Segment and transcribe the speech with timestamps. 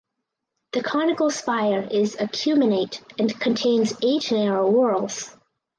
[0.71, 5.35] The conical spire is acuminate and contains eight narrow whorls.